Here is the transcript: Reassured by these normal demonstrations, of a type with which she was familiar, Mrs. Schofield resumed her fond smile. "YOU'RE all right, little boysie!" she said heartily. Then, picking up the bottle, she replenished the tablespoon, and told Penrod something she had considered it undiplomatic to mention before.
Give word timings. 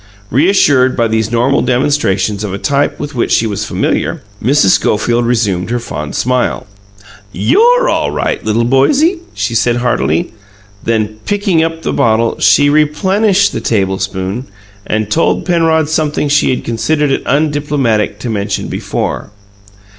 Reassured 0.31 0.97
by 0.97 1.07
these 1.07 1.31
normal 1.31 1.61
demonstrations, 1.61 2.43
of 2.43 2.51
a 2.51 2.57
type 2.57 2.99
with 2.99 3.13
which 3.13 3.31
she 3.31 3.45
was 3.45 3.65
familiar, 3.65 4.23
Mrs. 4.43 4.69
Schofield 4.69 5.27
resumed 5.27 5.69
her 5.69 5.77
fond 5.77 6.15
smile. 6.15 6.65
"YOU'RE 7.31 7.87
all 7.87 8.09
right, 8.09 8.43
little 8.43 8.63
boysie!" 8.65 9.19
she 9.35 9.53
said 9.53 9.75
heartily. 9.75 10.33
Then, 10.83 11.19
picking 11.25 11.61
up 11.63 11.83
the 11.83 11.93
bottle, 11.93 12.37
she 12.39 12.67
replenished 12.67 13.51
the 13.51 13.61
tablespoon, 13.61 14.47
and 14.87 15.11
told 15.11 15.45
Penrod 15.45 15.87
something 15.87 16.27
she 16.27 16.49
had 16.49 16.63
considered 16.63 17.11
it 17.11 17.21
undiplomatic 17.27 18.17
to 18.21 18.29
mention 18.31 18.69
before. 18.69 19.29